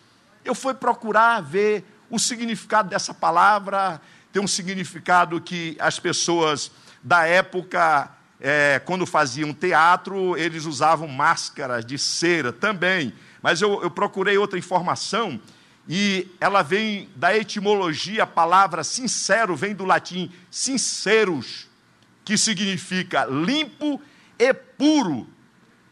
[0.43, 6.71] Eu fui procurar ver o significado dessa palavra, tem um significado que as pessoas
[7.03, 13.13] da época, é, quando faziam teatro, eles usavam máscaras de cera também.
[13.41, 15.39] Mas eu, eu procurei outra informação
[15.87, 21.67] e ela vem da etimologia, a palavra sincero vem do latim sinceros,
[22.23, 24.01] que significa limpo
[24.39, 25.27] e puro.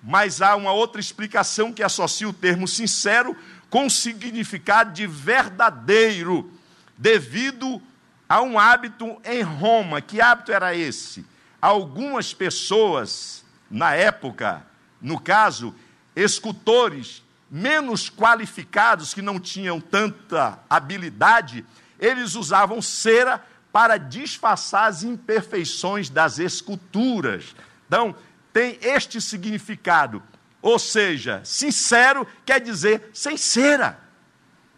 [0.01, 3.37] Mas há uma outra explicação que associa o termo sincero
[3.69, 6.51] com o significado de verdadeiro,
[6.97, 7.81] devido
[8.27, 10.01] a um hábito em Roma.
[10.01, 11.25] Que hábito era esse?
[11.61, 14.65] Algumas pessoas, na época,
[14.99, 15.73] no caso,
[16.15, 17.22] escultores
[17.53, 21.63] menos qualificados, que não tinham tanta habilidade,
[21.99, 27.55] eles usavam cera para disfarçar as imperfeições das esculturas.
[27.85, 28.15] Então,
[28.51, 30.23] tem este significado.
[30.63, 33.99] Ou seja, sincero quer dizer sem cera.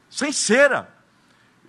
[0.10, 0.94] Sem cera.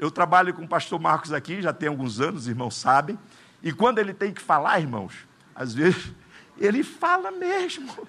[0.01, 3.17] Eu trabalho com o pastor Marcos aqui, já tem alguns anos, os irmãos sabem.
[3.63, 5.15] E quando ele tem que falar, irmãos,
[5.55, 6.11] às vezes
[6.59, 8.09] ele fala mesmo.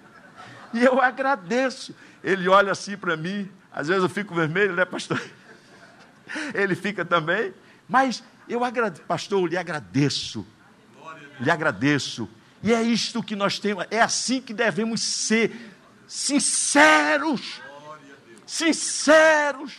[0.74, 1.94] E eu agradeço.
[2.28, 5.22] Ele olha assim para mim, às vezes eu fico vermelho, né, pastor?
[6.54, 7.54] Ele fica também,
[7.88, 10.46] mas eu agradeço, pastor, eu lhe agradeço.
[11.40, 12.30] Lhe agradeço.
[12.62, 15.56] E é isto que nós temos, é assim que devemos ser
[16.06, 17.62] sinceros.
[18.46, 19.78] Sinceros.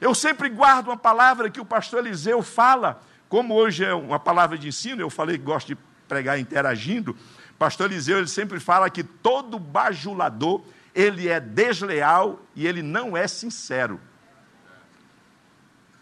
[0.00, 4.56] Eu sempre guardo uma palavra que o pastor Eliseu fala, como hoje é uma palavra
[4.56, 5.78] de ensino, eu falei que gosto de
[6.08, 7.14] pregar interagindo.
[7.58, 10.62] Pastor Eliseu, ele sempre fala que todo bajulador,
[10.94, 14.00] ele é desleal e ele não é sincero.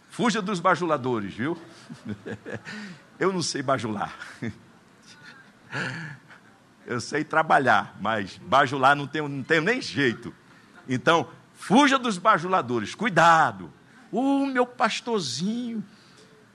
[0.08, 1.56] Fuja dos bajuladores, viu?
[3.18, 4.14] Eu não sei bajular.
[6.86, 10.34] Eu sei trabalhar, mas bajular não tenho, não tenho nem jeito.
[10.88, 13.72] Então, fuja dos bajuladores, cuidado.
[14.10, 15.84] Oh, meu pastorzinho,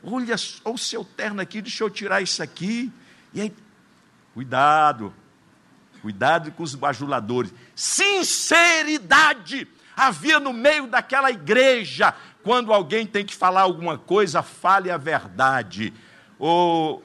[0.04, 2.92] olha o seu terno aqui, deixa eu tirar isso aqui.
[3.34, 3.56] E aí,
[4.34, 5.14] cuidado,
[6.06, 7.52] cuidado com os bajuladores.
[7.76, 12.14] Sinceridade havia no meio daquela igreja.
[12.44, 15.92] Quando alguém tem que falar alguma coisa, fale a verdade.
[16.40, 17.02] O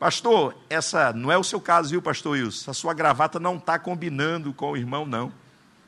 [0.00, 2.72] pastor, essa não é o seu caso, viu, pastor Wilson?
[2.72, 5.32] A sua gravata não está combinando com o irmão, não.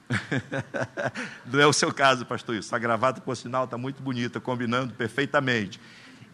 [1.44, 2.77] não é o seu caso, pastor Wilson.
[2.77, 5.81] A gravata, por sinal, está muito bonita, combinando perfeitamente.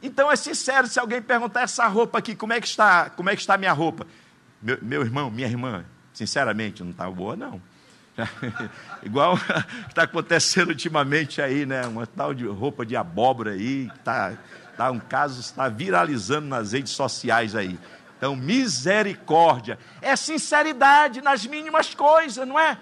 [0.02, 3.34] Então é sincero, se alguém perguntar essa roupa aqui, como é que está, como é
[3.34, 4.06] que está a minha roupa?
[4.60, 5.86] Meu, meu irmão, minha irmã,
[6.18, 7.62] sinceramente, não está boa, não.
[9.04, 9.38] Igual
[9.88, 11.86] está acontecendo ultimamente aí, né?
[11.86, 14.36] Uma tal de roupa de abóbora aí, está
[14.76, 17.78] tá um caso, está viralizando nas redes sociais aí.
[18.16, 19.78] Então, misericórdia.
[20.02, 22.76] É sinceridade nas mínimas coisas, não é?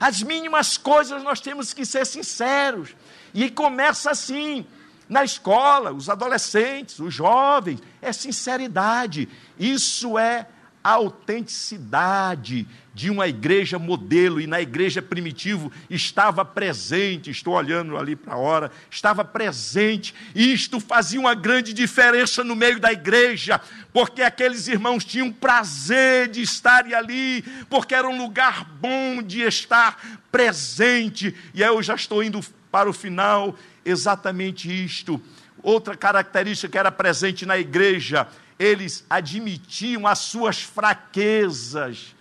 [0.00, 2.96] As mínimas coisas nós temos que ser sinceros.
[3.34, 4.66] E começa assim,
[5.06, 9.28] na escola, os adolescentes, os jovens, é sinceridade.
[9.58, 10.46] Isso é
[10.84, 18.34] autenticidade de uma igreja modelo, e na igreja primitivo estava presente, estou olhando ali para
[18.34, 23.60] a hora, estava presente, e isto fazia uma grande diferença no meio da igreja,
[23.92, 30.20] porque aqueles irmãos tinham prazer de estarem ali, porque era um lugar bom de estar
[30.30, 35.20] presente, e aí eu já estou indo para o final, exatamente isto.
[35.62, 42.14] Outra característica que era presente na igreja, eles admitiam as suas fraquezas.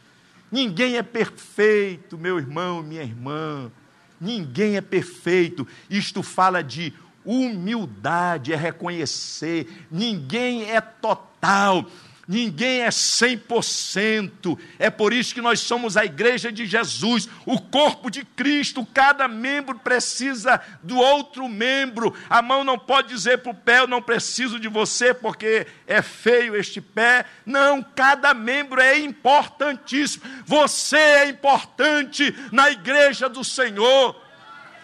[0.51, 3.71] Ninguém é perfeito, meu irmão, minha irmã.
[4.19, 5.67] Ninguém é perfeito.
[5.89, 6.93] Isto fala de
[7.25, 9.85] humildade, é reconhecer.
[9.89, 11.85] Ninguém é total.
[12.25, 14.57] Ninguém é 100%.
[14.79, 18.87] É por isso que nós somos a igreja de Jesus, o corpo de Cristo.
[18.93, 22.15] Cada membro precisa do outro membro.
[22.29, 26.01] A mão não pode dizer para o pé: Eu não preciso de você porque é
[26.01, 27.25] feio este pé.
[27.45, 30.23] Não, cada membro é importantíssimo.
[30.45, 34.22] Você é importante na igreja do Senhor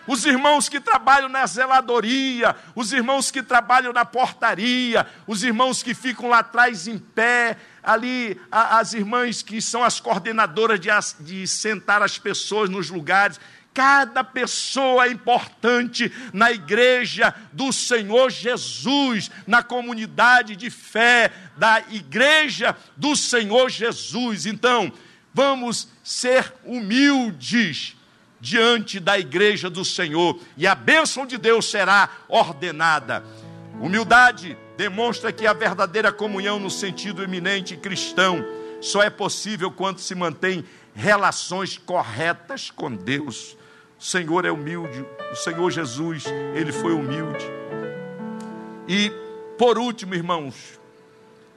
[0.09, 5.93] os irmãos que trabalham na zeladoria, os irmãos que trabalham na portaria, os irmãos que
[5.93, 12.01] ficam lá atrás em pé, ali as irmãs que são as coordenadoras de, de sentar
[12.01, 13.39] as pessoas nos lugares.
[13.71, 22.75] Cada pessoa é importante na igreja do Senhor Jesus, na comunidade de fé da igreja
[22.97, 24.47] do Senhor Jesus.
[24.47, 24.91] Então,
[25.35, 27.98] vamos ser humildes
[28.39, 33.23] diante da igreja do Senhor, e a bênção de Deus será ordenada.
[33.79, 38.43] Humildade demonstra que a verdadeira comunhão no sentido eminente cristão
[38.81, 40.63] só é possível quando se mantém
[40.93, 43.57] relações corretas com Deus.
[43.99, 46.23] O Senhor é humilde, o Senhor Jesus,
[46.55, 47.45] ele foi humilde.
[48.87, 49.11] E
[49.59, 50.79] Por último, irmãos,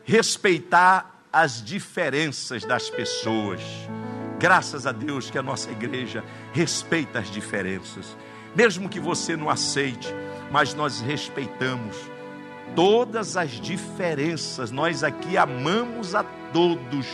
[0.02, 3.60] respeitar as diferenças das pessoas.
[4.43, 8.16] Graças a Deus que a nossa igreja respeita as diferenças.
[8.57, 10.12] Mesmo que você não aceite,
[10.51, 11.97] mas nós respeitamos
[12.74, 14.72] todas as diferenças.
[14.72, 17.07] Nós aqui amamos a todos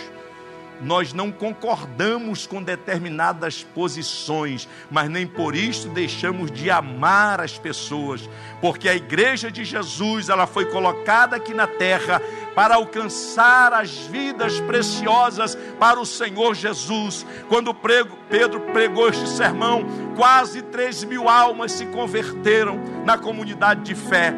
[0.80, 8.28] nós não concordamos com determinadas posições, mas nem por isso deixamos de amar as pessoas,
[8.60, 12.20] porque a igreja de Jesus, ela foi colocada aqui na terra
[12.54, 17.24] para alcançar as vidas preciosas para o Senhor Jesus.
[17.48, 19.84] Quando Pedro pregou este sermão,
[20.16, 24.34] quase 3 mil almas se converteram na comunidade de fé.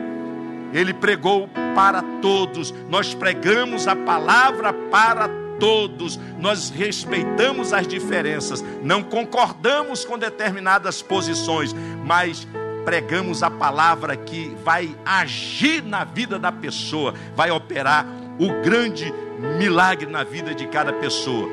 [0.73, 8.65] Ele pregou para todos, nós pregamos a palavra para todos todos, nós respeitamos as diferenças,
[8.83, 11.73] não concordamos com determinadas posições,
[12.05, 12.49] mas
[12.85, 18.07] pregamos a palavra que vai agir na vida da pessoa, vai operar
[18.39, 19.13] o grande
[19.59, 21.49] milagre na vida de cada pessoa.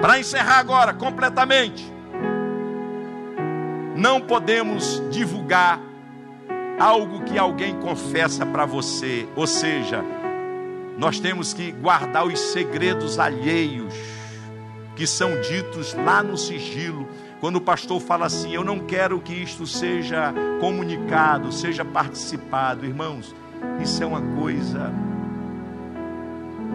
[0.00, 1.90] Para encerrar agora completamente,
[3.94, 5.80] não podemos divulgar
[6.78, 10.04] algo que alguém confessa para você, ou seja,
[10.98, 13.94] nós temos que guardar os segredos alheios
[14.96, 17.08] que são ditos lá no sigilo.
[17.40, 23.32] Quando o pastor fala assim, eu não quero que isto seja comunicado, seja participado, irmãos,
[23.80, 24.92] isso é uma coisa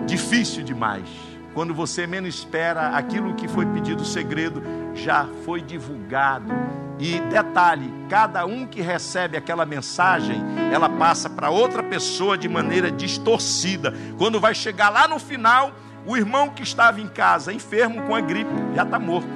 [0.05, 1.32] difícil demais.
[1.53, 4.63] Quando você menos espera, aquilo que foi pedido segredo
[4.95, 6.51] já foi divulgado
[6.99, 10.41] e detalhe: cada um que recebe aquela mensagem,
[10.71, 13.93] ela passa para outra pessoa de maneira distorcida.
[14.17, 15.71] Quando vai chegar lá no final,
[16.05, 19.29] o irmão que estava em casa, enfermo com a gripe, já está morto,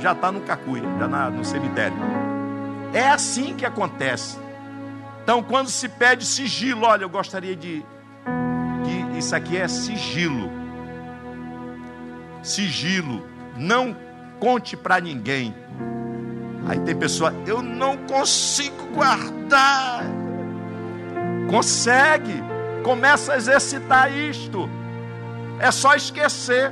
[0.00, 1.96] já está no cacuia, já na, no cemitério.
[2.92, 4.38] É assim que acontece.
[5.22, 7.84] Então, quando se pede sigilo, olha, eu gostaria de.
[8.84, 10.57] que isso aqui é sigilo.
[12.42, 13.26] Sigilo.
[13.56, 13.96] Não
[14.38, 15.54] conte para ninguém
[16.68, 20.04] Aí tem pessoa, eu não consigo guardar.
[21.48, 22.42] Consegue.
[22.84, 24.68] Começa a exercitar isto.
[25.58, 26.70] É só esquecer.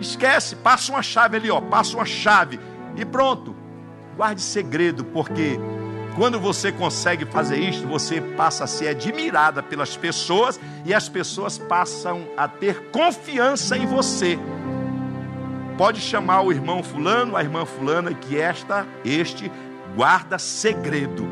[0.00, 2.58] Esquece, passa uma chave ali, ó, passa uma chave
[2.96, 3.54] e pronto.
[4.16, 5.58] Guarde segredo, porque
[6.16, 11.58] quando você consegue fazer isto, você passa a ser admirada pelas pessoas e as pessoas
[11.58, 14.38] passam a ter confiança em você
[15.76, 19.50] pode chamar o irmão fulano, a irmã fulana, que esta, este
[19.94, 21.26] guarda segredo.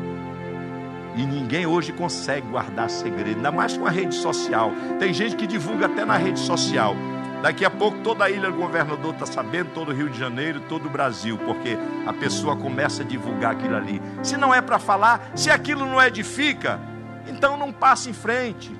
[1.15, 4.71] E ninguém hoje consegue guardar segredo, ainda mais com a rede social.
[4.99, 6.95] Tem gente que divulga até na rede social.
[7.41, 10.61] Daqui a pouco toda a ilha do governador está sabendo, todo o Rio de Janeiro,
[10.61, 11.77] todo o Brasil, porque
[12.07, 14.01] a pessoa começa a divulgar aquilo ali.
[14.23, 16.79] Se não é para falar, se aquilo não edifica,
[17.27, 18.71] então não passe em frente.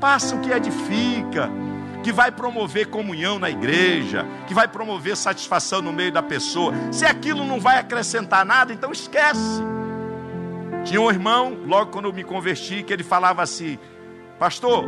[0.00, 1.50] Passa o que edifica
[2.04, 6.74] que vai promover comunhão na igreja, que vai promover satisfação no meio da pessoa.
[6.92, 9.62] Se aquilo não vai acrescentar nada, então esquece.
[10.84, 13.78] Tinha um irmão, logo quando eu me converti, que ele falava assim:
[14.38, 14.84] Pastor,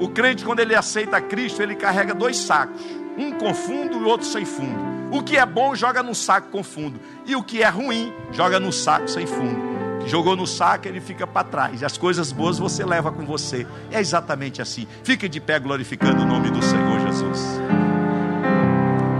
[0.00, 2.82] o crente, quando ele aceita Cristo, ele carrega dois sacos,
[3.16, 4.98] um com fundo e outro sem fundo.
[5.12, 8.58] O que é bom, joga no saco com fundo, e o que é ruim, joga
[8.58, 9.77] no saco sem fundo
[10.08, 11.82] jogou no saco, ele fica para trás.
[11.82, 13.66] As coisas boas você leva com você.
[13.90, 14.86] É exatamente assim.
[15.04, 17.60] Fique de pé glorificando o nome do Senhor Jesus.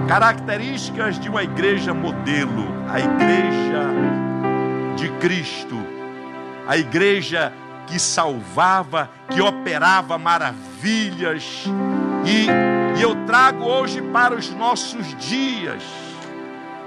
[0.08, 3.88] Características de uma igreja modelo, a igreja
[4.96, 5.76] de Cristo,
[6.66, 7.52] a igreja
[7.86, 11.64] que salvava, que operava maravilhas,
[12.24, 12.46] e,
[12.98, 15.82] e eu trago hoje para os nossos dias,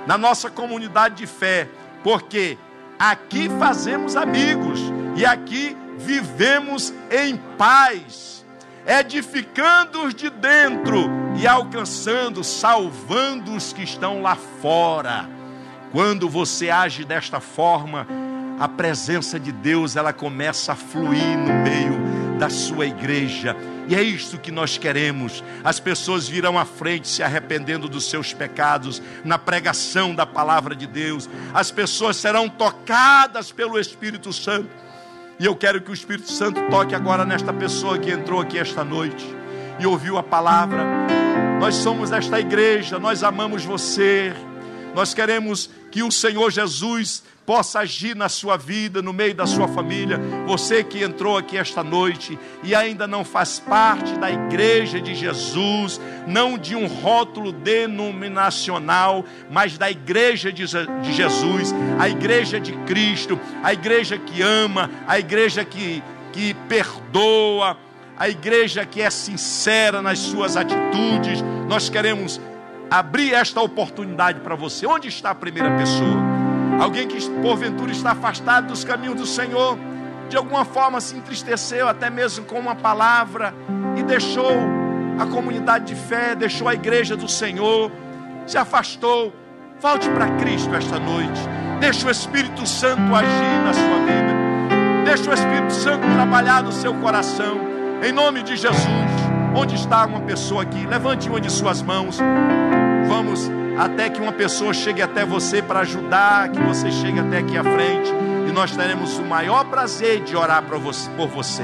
[0.05, 1.67] na nossa comunidade de fé,
[2.03, 2.57] porque
[3.01, 4.79] Aqui fazemos amigos
[5.15, 8.45] e aqui vivemos em paz,
[8.85, 15.27] edificando-os de dentro e alcançando, salvando os que estão lá fora.
[15.91, 18.05] Quando você age desta forma,
[18.59, 23.55] a presença de Deus ela começa a fluir no meio da sua igreja
[23.87, 25.43] e é isso que nós queremos.
[25.63, 30.87] As pessoas virão à frente se arrependendo dos seus pecados, na pregação da palavra de
[30.87, 31.29] Deus.
[31.53, 34.69] As pessoas serão tocadas pelo Espírito Santo.
[35.39, 38.83] E eu quero que o Espírito Santo toque agora nesta pessoa que entrou aqui esta
[38.83, 39.23] noite
[39.79, 40.83] e ouviu a palavra.
[41.59, 44.33] Nós somos esta igreja, nós amamos você.
[44.95, 49.67] Nós queremos que o Senhor Jesus possa agir na sua vida, no meio da sua
[49.67, 50.17] família.
[50.47, 55.99] Você que entrou aqui esta noite e ainda não faz parte da igreja de Jesus,
[56.25, 63.73] não de um rótulo denominacional, mas da igreja de Jesus, a igreja de Cristo, a
[63.73, 67.77] igreja que ama, a igreja que que perdoa,
[68.17, 71.43] a igreja que é sincera nas suas atitudes.
[71.67, 72.39] Nós queremos
[72.89, 74.87] abrir esta oportunidade para você.
[74.87, 76.30] Onde está a primeira pessoa?
[76.82, 79.77] Alguém que porventura está afastado dos caminhos do Senhor,
[80.27, 83.53] de alguma forma se entristeceu, até mesmo com uma palavra,
[83.95, 84.57] e deixou
[85.19, 87.91] a comunidade de fé, deixou a igreja do Senhor,
[88.47, 89.32] se afastou.
[89.79, 91.39] Volte para Cristo esta noite.
[91.79, 95.05] Deixa o Espírito Santo agir na sua vida.
[95.05, 97.59] Deixa o Espírito Santo trabalhar no seu coração.
[98.03, 98.82] Em nome de Jesus.
[99.55, 100.84] Onde está uma pessoa aqui?
[100.88, 102.17] Levante uma de suas mãos.
[103.07, 107.57] Vamos até que uma pessoa chegue até você para ajudar, que você chegue até aqui
[107.57, 108.11] à frente.
[108.47, 110.78] E nós teremos o maior prazer de orar por
[111.28, 111.63] você.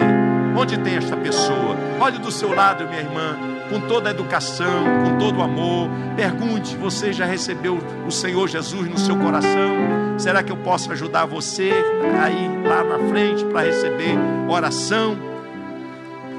[0.56, 1.76] Onde tem esta pessoa?
[2.00, 3.38] Olhe do seu lado, minha irmã,
[3.70, 5.90] com toda a educação, com todo o amor.
[6.16, 7.78] Pergunte: você já recebeu
[8.08, 10.18] o Senhor Jesus no seu coração?
[10.18, 11.72] Será que eu posso ajudar você
[12.24, 14.18] a ir lá na frente para receber
[14.50, 15.16] oração?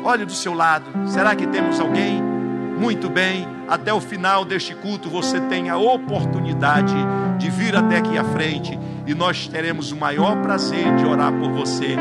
[0.03, 0.91] Olhe do seu lado.
[1.07, 2.38] Será que temos alguém?
[2.79, 3.47] Muito bem.
[3.68, 6.95] Até o final deste culto você tem a oportunidade
[7.39, 11.51] de vir até aqui à frente e nós teremos o maior prazer de orar por
[11.51, 11.97] você.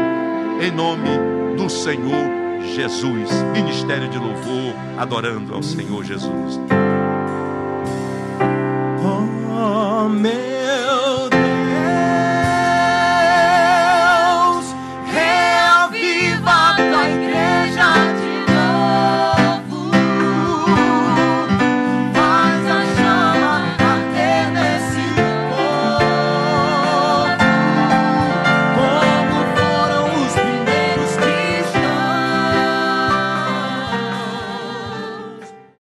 [0.62, 1.10] Em nome
[1.58, 2.38] do Senhor
[2.76, 3.30] Jesus.
[3.54, 6.60] Ministério de louvor, adorando ao Senhor Jesus.
[10.06, 10.57] Amém.